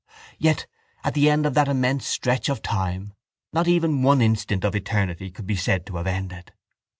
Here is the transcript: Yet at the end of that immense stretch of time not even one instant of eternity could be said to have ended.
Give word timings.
Yet 0.39 0.65
at 1.03 1.13
the 1.13 1.29
end 1.29 1.45
of 1.45 1.53
that 1.53 1.67
immense 1.67 2.07
stretch 2.07 2.49
of 2.49 2.63
time 2.63 3.13
not 3.53 3.67
even 3.67 4.01
one 4.01 4.19
instant 4.19 4.63
of 4.63 4.75
eternity 4.75 5.29
could 5.29 5.45
be 5.45 5.55
said 5.55 5.85
to 5.85 5.97
have 5.97 6.07
ended. 6.07 6.51